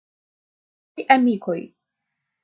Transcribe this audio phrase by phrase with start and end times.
[0.95, 1.59] Karaj amikoj!